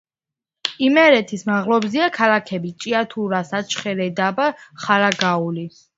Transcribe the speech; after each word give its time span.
იმერეთის 0.85 1.43
მაღლობზეა 1.49 2.07
ქალაქები: 2.17 2.73
ჭიათურა, 2.85 3.45
საჩხერე, 3.53 4.09
დაბა 4.21 4.49
ხარაგაული. 4.87 5.69